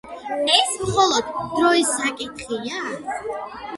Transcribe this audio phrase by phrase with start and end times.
[0.53, 2.81] ეს მხოლოდ დროის საკითხია.